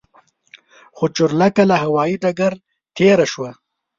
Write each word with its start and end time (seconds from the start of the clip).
خو 0.95 1.05
چورلکه 1.15 1.63
له 1.69 1.75
هوايي 1.83 2.15
ډګر 2.23 2.53
تېره 2.97 3.25
شوه. 3.33 3.51